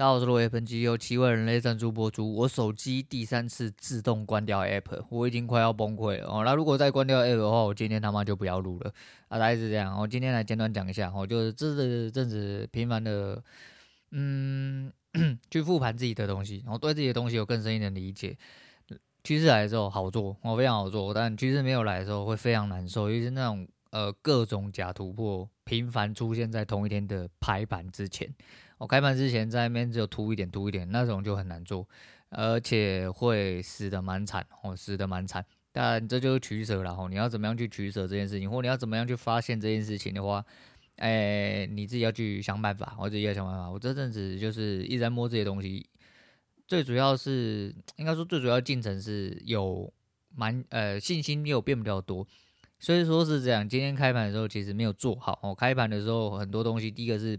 [0.00, 2.34] 大家好，我是罗伟，本期由七位人类赞助播出。
[2.36, 6.42] 我手机第三次自动关掉 App，我已经快要崩溃了哦。
[6.42, 8.90] 那如果再关掉 App 的话，我今天他妈就不要录了
[9.28, 9.38] 啊！
[9.38, 9.94] 大概是这样。
[10.00, 13.44] 我今天来简短讲一下，我就是这阵子频繁的，
[14.12, 14.90] 嗯，
[15.50, 18.34] 去复盘自己的东西，然后对自己的东西有更深一点理解。
[19.22, 28.34] 趋势来的时候好做，我非常好做，但趋势没有来的时候会非常难受，尤其是那种呃各种假突破频繁出现在同一天的排盘之前。
[28.80, 31.86] 我开盘之前在那边只有突一点突一点，那种就很难做，
[32.30, 35.44] 而且会死的蛮惨，哦，死的蛮惨。
[35.70, 40.42] 但这就是取舍了，吼，你要怎么样去取舍这件事情，或你要怎么样去发现这件事情的话，
[40.96, 43.70] 哎，你自己要去想办法，我自己要想办法。
[43.70, 45.86] 我这阵子就是一直在摸这些东西，
[46.66, 49.92] 最主要是应该说最主要进程是有
[50.34, 52.26] 蛮呃信心有变比较多，
[52.78, 53.68] 所以说是这样。
[53.68, 57.38] 今天开盘的时候其实没有做好，哦，开盘的时候很多东西，第一个是。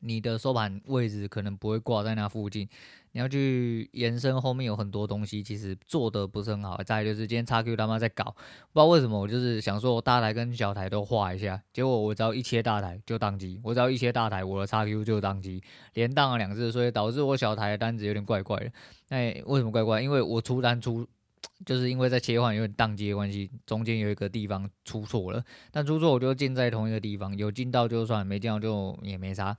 [0.00, 2.68] 你的收盘位置可能不会挂在那附近，
[3.12, 6.80] 你要去延伸后面有很多东西，其实做的不是很好。
[6.84, 15.62] 再就是今天 XQ 他妈在搞，不知道为什么，我就是想说我大台跟小台都画一下，结果我只要一切大台就宕机，我只要一切大台，我的 XQ 就宕机，
[15.94, 18.70] 连宕了两次，所以导致我小台的单子有点怪怪的。
[19.08, 20.00] 那，为什么怪怪？
[20.00, 21.06] 因为我出单出，
[21.66, 29.56] 就是因为在切换有点宕机的关系，中间有一个地方出错了，但出错我就进在同一个地方，有进到就算，没进到就也没啥。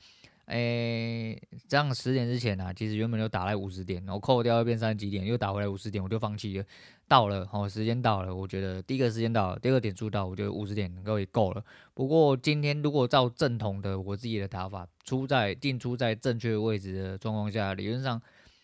[0.49, 6.65] 诶、这样十点之前呢、啊，其实原本就打来五十点，然后扣掉又变三十几点，又打回来五十点，我就放弃了。
[7.07, 11.63] 到了，哦，时间到了，我觉得第一个时间到了，第二个点数到，我觉得五十点能够也够了。
[11.93, 18.21] 不过今天如果照正统的我自己的打法，出在进出在正确位置的状况下，理论上。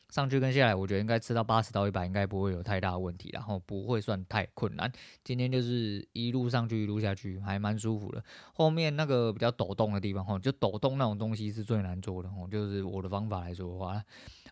[0.09, 4.91] 上去跟下来，我觉得应该吃到八十到一百，应该不会有太大问题，然后不会算太困难。
[5.23, 8.23] 今天就是一路上去，一路下去，还蛮舒服的。
[8.53, 14.03] 后面那个比较抖动的地方，吼，就抖动那种东西是最难做的，吼，就是我的方法来说的话，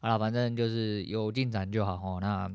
[0.01, 2.51] 好了，反正就是有进展就好，吼，那。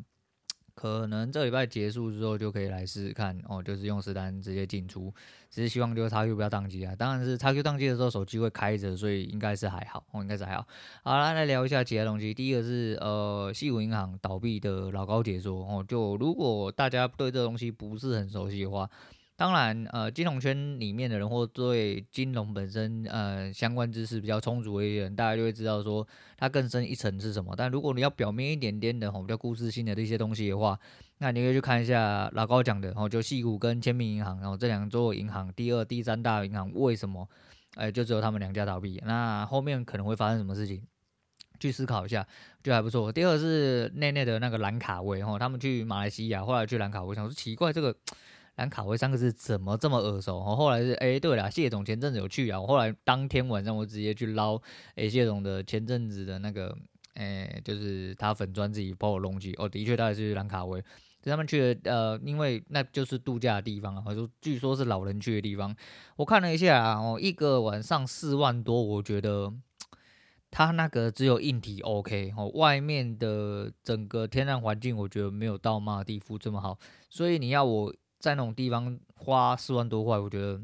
[0.79, 5.13] 可能这礼拜结束之后就可以来试试看哦，就是用实单直接进出，
[5.51, 6.95] 只是希望就是叉 Q 不要宕机啊。
[6.95, 10.65] 当然是叉 Q 宕机的时候手机会开着，所以应该是还好哦，应该是还好。
[11.03, 12.33] 好啦，来聊一下其他东西。
[12.33, 18.89] 第一个是呃，西武银行倒闭的老高解说哦，就如果大家对这东西不是很熟悉的话。
[19.39, 26.05] 当然，呃，金融圈里面的人或对金融本身呃相关知识比较充足的一些人，大家就会知道说
[26.37, 27.55] 它更深一层是什么。
[27.57, 30.77] 但如果你要表面一点点的吼，比较故事性的这些东西的话，
[31.19, 37.29] 那你可以去看一下老高讲的，然后就矽谷跟千明银行，然后这两座银行第二、第三大银行为什么，
[37.77, 39.01] 哎，就只有他们两家倒闭？
[39.07, 40.83] 那后面可能会发生什么事情？
[41.61, 42.27] 去思考一下，
[42.61, 43.13] 就还不错。
[43.13, 47.95] 第二是内内的那个兰卡威，吼，他们去马来西亚，后来去兰卡威，想说奇怪这个。
[48.59, 50.37] 兰卡威三个字怎么这么耳熟？
[50.39, 52.61] 哦，后来是哎、对了，谢总前阵子有去啊。
[52.61, 54.61] 我后来当天晚上我直接去捞
[54.97, 56.77] 哎，谢总的前阵子的那个
[57.15, 59.55] 哎、就是他粉砖自己帮我弄去。
[59.59, 60.83] 哦，的确他也是兰卡威，
[61.23, 65.73] 他们去的呃，因为那就是度假的地方啊，或者说据说是老人去的地方。
[66.17, 69.53] 我看了一下啊，哦，一个晚上四万多，我觉得
[70.51, 76.77] 他那个只有硬体 OK 哦，外面的整个天然环境我觉得没有到马尔地夫这么好，
[77.09, 77.95] 所以你要我。
[78.19, 80.61] 在那种地方花四万多块，我觉得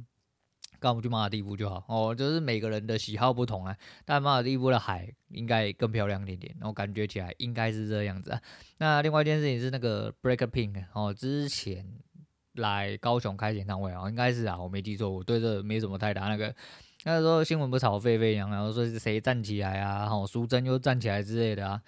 [0.79, 2.15] 干嘛去马尔地夫就好哦。
[2.15, 8.41] 就是每个人的喜好不同啊，但马尔地夫的海应该更漂亮一点点，然后感觉起来应该是这样子啊。
[8.79, 11.87] 那另外一件事情是那个 Blackpink 哦，之前
[12.55, 16.55] 来高雄开演唱会啊，应该是啊，我没记错，我对这没什么太大那个。
[17.07, 21.83] 那时候新闻不炒沸沸扬扬，然后说是谁站起来啊，哦，苏贞又站起来之类的啊。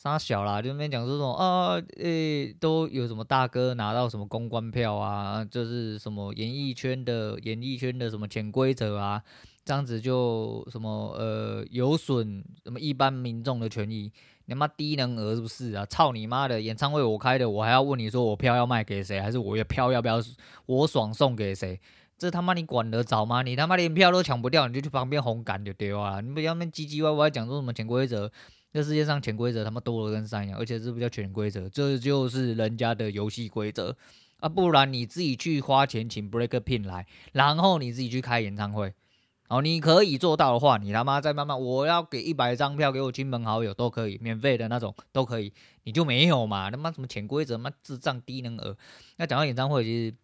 [0.00, 9.20] 杀小啦，就那边讲说什么啊，诶、都有什么大哥拿到什么公关票啊，就是什么演艺圈的演艺圈的什么潜规则啊，
[9.64, 10.88] 这样子就什么
[11.18, 14.12] 呃有损什么一般民众的权益，
[14.44, 15.84] 你妈低能儿是不是啊？
[15.86, 16.60] 操你妈的！
[16.60, 20.22] 演唱会我开的，我还要问你说我票要卖给谁，还是我的票要不要
[20.66, 21.80] 我爽送给谁？
[22.16, 23.42] 这他妈你管得着吗？
[23.42, 28.30] 你他妈连票都抢不掉，你就去旁边红杆就对啊，你不要那唧唧歪歪讲说什么潜规则。
[28.78, 33.96] 这世界上潜规则他妈多了跟山一样，而且这不叫潜规则，这就是人家的游戏规则
[34.38, 34.48] 啊！
[34.48, 38.94] 不然你自己去花钱请 Blackpink 来，然后你自己去开演唱会，
[39.48, 45.52] 哦，你可以做到的话，你他妈再慢慢，我要给一百张票给我亲朋好友都可以，免费的那种都可以，
[45.82, 46.70] 你就没有嘛？
[46.70, 47.58] 他妈什么潜规则？
[47.58, 48.76] 妈智障低能儿！
[49.16, 50.14] 那讲到演唱会，其实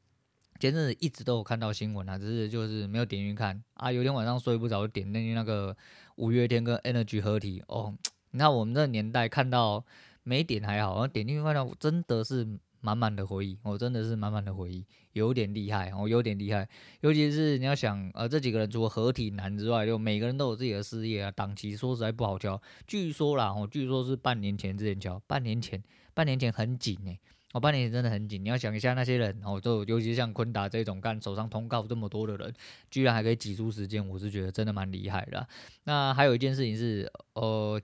[0.61, 3.91] 前阵子一直都有看到新闻啊，只是就是没有点进去看啊。
[3.91, 5.77] 有天晚上睡不着，点进去那个
[6.15, 7.93] 五月天跟 Energy 合体哦。
[8.35, 9.85] 你看我们这个年代看到
[10.25, 12.45] 没点还好，然后点进去看到真的是
[12.81, 16.69] 满满的回忆，我、真的是满满的回忆，有点厉害哦，有点厉害。
[17.01, 22.61] 尤其是你要想，呃，这几个人除了合体男之外，就每个人都有自己的事业啊，档期说实在不好敲。
[22.89, 25.81] 据说啦，哦，据说是半年前之前敲，半年前，
[26.13, 27.21] 半年前很紧诶、欸。
[27.53, 28.45] 哦，半年前真的很紧。
[28.45, 32.53] 你要想一下那些人，哦，就尤其像坤达这种干手上通告这么多的人，
[32.91, 35.47] 居然还可以挤出时间，我是觉得真的蛮厉害的。
[35.85, 37.81] 那还有一件事情是，呃，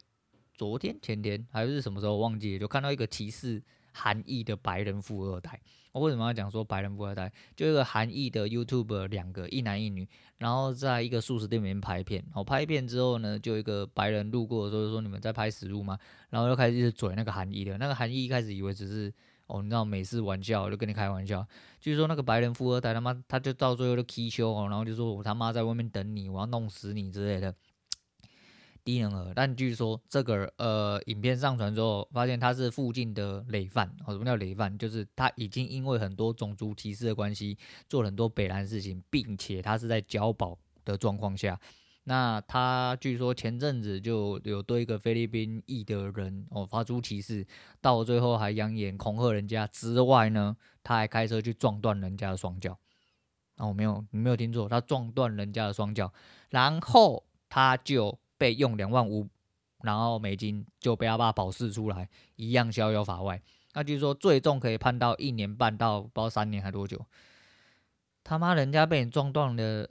[0.61, 3.63] 昨天、前天还是什么时候忘记，就看到一个歧视
[3.95, 5.59] 韩裔的白人富二代。
[5.91, 7.33] 我为什么要讲说白人富二代？
[7.57, 12.23] 就一个韩裔的 YouTube 两个一男一女，然后在一个素食店里面拍片。
[12.35, 15.99] 哦，拍片之后呢，就一个白人路过的时候就说：“你们在拍食物吗？”
[16.29, 19.11] 然后就开始一直嘴那个韩裔的，那个韩裔一开始以为只是。
[19.47, 21.45] 哦，你知道美式玩笑，就跟你开玩笑。
[21.81, 27.53] 据说那个白人富二代他妈，他就到最后就气球哦，然后就说我他妈在外面等你，我要弄死你之类的，
[28.85, 29.33] 低能儿。
[29.35, 33.89] 但据说这个呃，影片上传之后，发现他是附近的累犯。
[34.07, 34.77] 哦，什么叫累犯？
[34.79, 41.59] 就是他已经因为很多种族歧视的关系，做了很多北烂事情，并且他是在交保的状况下。
[42.05, 47.47] 那他据说前阵子就有对一个菲律宾裔的人哦发出歧视，
[47.81, 52.77] 到最后还扬言恐吓人家之外呢，他还开车去撞断人家的双脚。
[53.59, 56.11] 哦，没有，你没有听错，他撞断人家的双脚，
[56.49, 59.29] 然后他就被用两万五，
[59.83, 63.41] 然后美金就被他爸保释出来，一样逍遥法外。
[63.75, 67.05] 那据说最重可以判到一年半到不知道三年还多久。
[68.25, 69.91] 他妈，人家被你撞断了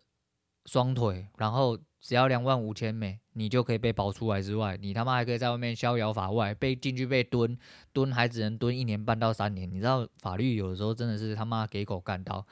[0.66, 1.78] 双腿，然后。
[2.02, 7.60] 只要两万五千美，你就可以被保出来之外，你他妈还可以在外面逍遥法外，被进去被蹲
[7.92, 9.70] 蹲还只能蹲一年半到三年。
[9.70, 12.48] 你知道法律有的时候真的是他妈给狗干到，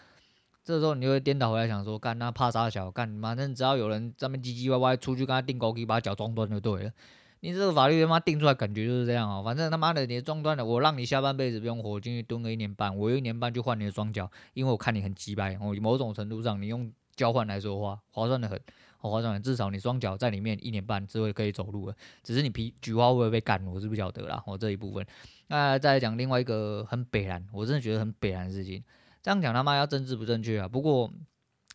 [0.68, 6.92] 这时候你就会颠倒回来想说，干那怕啥小干，反正只要有人在那唧唧歪歪出去跟他钉孤枝，把他脚撞断就对了。
[7.40, 18.60] 你这个法律他妈定出来感觉就是这样哦，反正他妈的你撞断了，我让你下半辈子不用活，进去蹲个一年半，我用一年半就换你的双脚，因为我看你很鸡掰，我某种程度上你用交换来说话，划算的很。
[19.00, 24.44] 好划算，至少你双脚在里面一年半之后可以走路了，只是你皮菊花会不会被干，我是不晓得啦。
[24.46, 25.06] 我这一部分，
[25.48, 28.84] 那再来讲另外一个很北烂，我真的觉得很北烂的事情。
[29.28, 31.12] 这样讲他妈要政治不正确啊，不过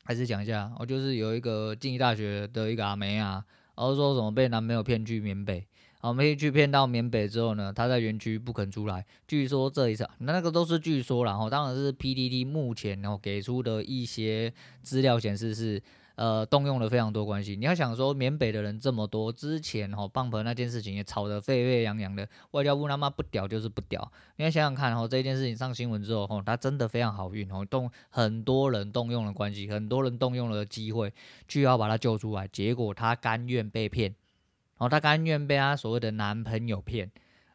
[0.05, 3.45] 还是讲一下，我就是有一个静宜大学的一个阿梅啊，
[3.77, 5.67] 然后说什么被男朋友骗去缅北，
[6.01, 14.51] 好，没去骗到缅北之后呢，他在园区不肯出来，据说这一次那那个都是据说，然后当然是 PDD 目前然后给出的一些
[14.83, 15.83] 资料显示是。
[16.15, 17.57] 呃，动用了非常多关系。
[17.57, 24.13] 你要想说，缅北的人这么多，之前吼 Bump 那件事情也吵得沸沸扬扬的，外交部他妈不屌就是不屌。
[24.37, 31.13] 你要想想看，吼这件事情上新闻之后，吼他真的非常好运，哦动很多人动用了关系，很多人动用了机会，
[31.49, 32.47] 就要把他救出来。
[32.49, 37.11] 结果他甘愿被骗，然后他甘愿被他所谓的男朋友骗，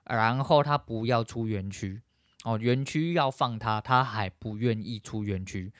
[0.05, 2.01] 然后他不要出园区，
[2.43, 5.71] 哦，园区要放他，他还不愿意出园区。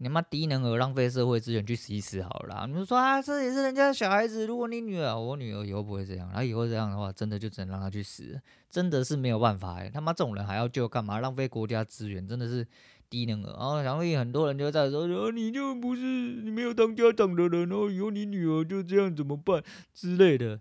[0.00, 2.66] 你妈低能儿，浪费社会资源去死一死好了啦！
[2.66, 4.46] 你们说啊，这也是人家的小孩子。
[4.46, 8.40] 如果你女儿，我女儿以后不会这样，她以后这样的话，真的就只能让她去死，
[8.70, 11.18] 真的是没有办法哎、他妈这种人还要救干嘛？
[11.18, 12.64] 浪费国家资源，真的是
[13.10, 13.52] 低能儿。
[13.52, 19.62] 然后想必很多人就在说，哦，你就不是你没有当家长的人哦，以后你女儿就这样怎么办
[19.92, 20.60] 之类的。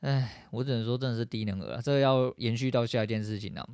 [0.00, 1.80] 哎，我只能说真的是低能儿啊！
[1.80, 3.64] 这要延续到下一件事情呢。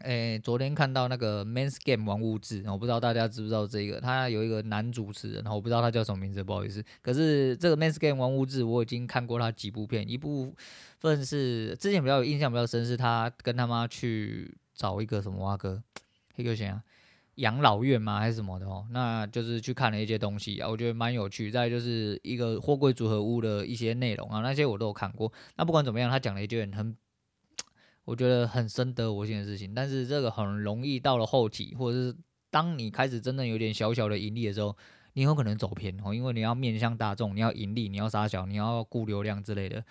[0.00, 6.84] 诶、昨天看到那个《Men's Game 玩物志》，我不知道大家知不知道这个，他有一个男主持人，然后我不知道他叫什么名字，不好意思。
[7.00, 10.54] 可是这个《Men's Game 玩物志》，我已经看过他几部片，一部
[10.98, 15.82] 分是之前比较有印象比较深，是他跟他妈去找一个什么哇哥，
[16.36, 16.82] 一个谁啊？
[17.36, 18.20] 养老院吗？
[18.20, 18.86] 还是什么的哦？
[18.90, 21.50] 那就是去看了一些东西啊，我觉得蛮有趣。
[21.50, 25.32] 再就是一个货柜组合屋的一些内容啊，那些我都有看过。
[25.56, 26.94] 那不管怎么样，他讲了一句很。
[28.04, 32.16] 我觉得很深得我心的事情，但是这个很容易到了后期，或者是
[32.50, 34.76] 当你开始真正有点小小的盈利的时候，
[35.14, 39.82] 你有可能走偏哦，因为你要面向大众，你要盈利，你要撒小，你要顾流量之类的。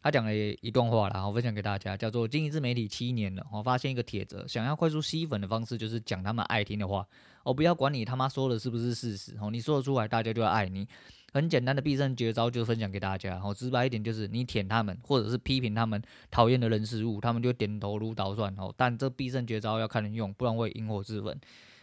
[0.00, 7.06] 他讲了一段话啦，我分享给大家，叫做经营自媒体七年了，我发现一个铁则，想要快速吸粉的方式就是讲他们爱听的话，
[7.42, 10.86] 我不要管你他妈说的是不是事实哦，你说得出来，大家就要爱你。
[11.30, 18.72] 很简单的必胜绝招就分享给大家，哦直白一点就是你舔他们，或者是批评他们讨厌的人事物，他们就点头如捣蒜哦。
[18.78, 21.38] 但这必胜绝招要看人用，不然会引火自焚。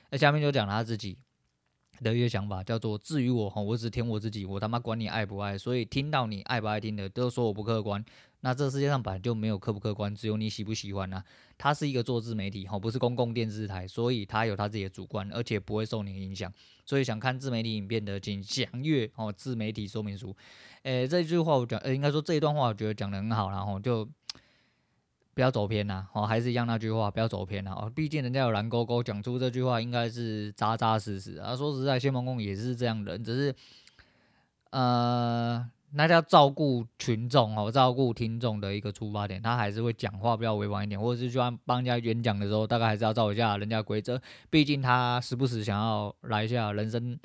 [0.10, 1.16] 那下面就讲他自己
[2.02, 5.58] 的一个想法，叫做至于我哈，我只听我自己，我他妈管你爱不爱。
[5.58, 8.04] 所以听到你爱不爱听的，都说我不客观。
[8.42, 11.24] 那这世界上本来就没有客不客观，只有你喜不喜欢呐、
[11.58, 16.52] 他是一个做自媒体哈，不是公共电视台，所以他有他自己的主观，而且不会受你影响。
[16.86, 20.36] 所以想看自媒体影片的，请详阅哦自媒体说明书。
[20.84, 24.08] 诶，这句话我讲，呃，应该说这一段话我觉得讲得很好，然后就
[25.36, 31.54] 不要走偏呐，哦，还是一样那句话，不要走偏呐，哦，毕竟人家有蓝勾勾讲出这句话，应该是扎扎实实啊。
[31.54, 33.56] 说实在，谢孟恭也是这样的人，只是，
[34.70, 47.20] 呃，那叫照顾群众哦，照顾听众的一个出发点，他还是会讲话比较委婉一点，或者是就按帮人家演讲的时候，大概还是要照一下人家规则，毕竟他时不时想要来一下人生。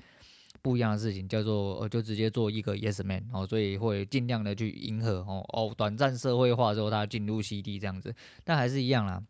[0.63, 8.15] 不一样的事情叫做呃，就直接做一个 yes man 哦，所以会尽量的去迎合哦哦，短暂社会化之后，他进入 CD 这样子，
[8.45, 9.23] 但还是一样啦。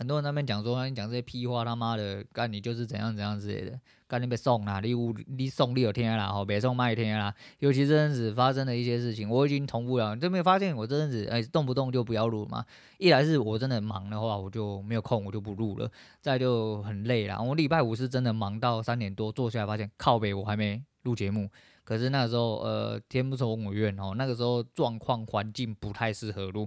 [0.00, 3.78] 很多人那边讲说，你讲这些屁话，他妈的，干你就是怎样怎样之类的，
[4.08, 7.34] 干你被送啦，你无你送你有天啦，吼，别送卖天啦。
[7.58, 12.64] 尤其这阵子发生的一些事情，我已经同步了，你都没有发现我这阵子哎、欸，动不动就不要录嘛。
[12.96, 15.90] 一来是我真的忙的话，我就没有空，我就不录了。
[16.22, 21.46] 再就很累啦，我礼拜五是真的忙到三点多，坐下来发现靠北我还没录节目。
[21.84, 26.66] 可是那个时候呃，天不从我愿哦，那个时候状况环境不太适合录。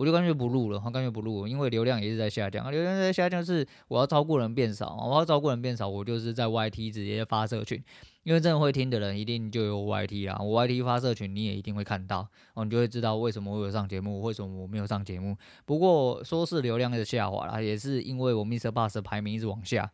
[0.00, 2.70] 我就干脆不录了，我干脆不录，因为流量也是在下降。
[2.70, 7.84] 流量在下降是我要照顾人变少，我要照顾人变少，我就是在 YT 直接发社群，
[8.22, 10.38] 因为真的会听的人一定就有 YT 啦。
[10.40, 15.36] 我 YT 发社群你也一定会看到，哦，你就会知道为什么我有上节目，为什么我没有上节目。
[15.66, 19.92] 不过说是流量的下滑啦，也是因为我 MrBus 的排名一直往下，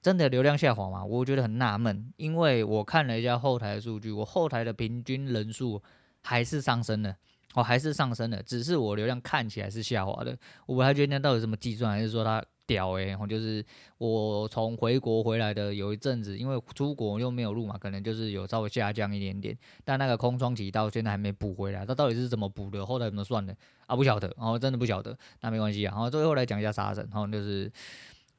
[0.00, 1.04] 真的流量下滑嘛？
[1.04, 5.82] 我觉得很纳闷，因为我看了一下后台的数据，我后台的平均人数
[6.22, 7.14] 还是上升了。
[7.58, 10.38] 哦，还是上升的，只是我流量看起来是下滑的。
[10.64, 13.16] 我不太确定到底怎么计算，还是说它屌诶、欸？
[13.16, 13.64] 我就是
[13.96, 19.58] 我从回国回来的有一阵子，因为出国又没有录嘛，可能就是有稍微下降一点点。
[19.84, 22.86] 但那个空窗期到现在还没补回来，它到底是怎么补的？
[22.86, 23.52] 后来怎么算的
[23.86, 23.96] 啊？
[23.96, 25.18] 不晓得，哦，真的不晓得。
[25.40, 25.90] 那没关系啊。
[25.90, 27.68] 然后最后来讲一下杀神，然后就是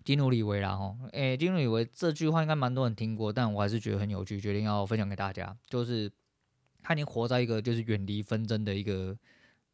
[0.06, 0.70] 基努里维啦。
[0.70, 6.10] 哦，诶，基努李维这句话应该蛮多人听过，但我还是觉得很有趣，决定要分享给大家，就是。
[6.82, 9.18] 他已经活在一个就是远离纷争的一个，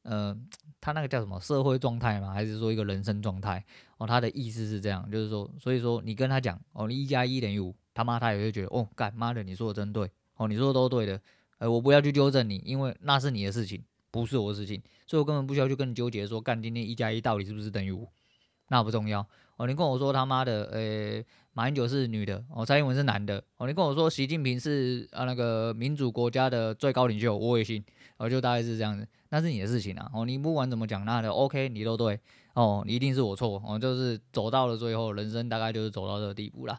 [0.04, 0.38] 呃，
[0.82, 2.34] 他那个叫什么社会状态吗？
[2.34, 3.64] 还是说一个人生状态？
[3.98, 11.22] 哦，他的意思是这样，就是说，所以说你跟他讲，哦，你一加一等于五，他妈他也会觉得，哦，干妈的，你说的真对，哦，你说的都对的，
[11.60, 18.08] 呃，我不要去纠正你，因为那是你的事情，不是我的事情，所以我根本不需要去跟你纠结说，干今天一加一到底是不是等于五，
[18.68, 19.26] 那不重要。
[19.58, 27.84] 哦，你跟我说他妈的，呃、马英九是女的，哦，蔡英文是男的，哦，你跟我说习近平是啊那个民主国家的最高领袖，我也信，
[28.18, 32.20] 哦，就大概是这样子，那是你的事情啊，哦，你不管怎么讲，那的 OK，你都对，
[32.54, 36.78] 哦，你一定是我错，哦，就是走到了最后，人生大概就是走到这个地步啦，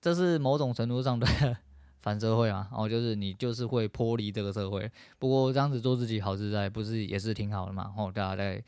[0.00, 1.26] 这是某种程度上的
[2.02, 8.62] 反社会嘛，哦，就是你就是会脱离这个社会，不过这样子做自己好自在，不是也是挺好的嘛，哦，大家在。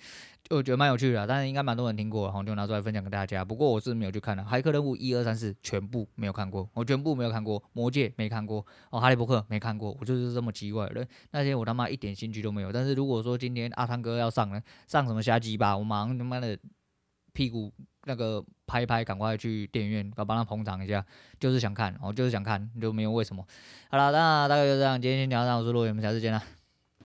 [0.50, 3.42] 就觉得蛮有趣的，但是应该蛮多人听过，然后就拿出来分享给大家。
[3.42, 8.58] 不过我是没有去看的，《骇客任务》一二三四全部没有看过，我全部没有看过，《魔戒》没看过，
[8.90, 11.08] 哦，《哈利波特》没看过，我就是这么奇怪的。
[11.30, 12.70] 那些我他妈一点兴趣都没有。
[12.70, 16.58] 但是如果说今天阿汤哥要上了，上什么瞎鸡巴，我马上他妈的
[17.34, 17.70] 屁股
[18.04, 21.04] 那个拍一拍，赶快去电影院，要帮他捧场一下，
[21.38, 23.46] 就是想看，我就是想看，就没有为什么。
[23.90, 26.42] 好了，那大概就这样，今天先聊到这，我是陆远，我们下次见了。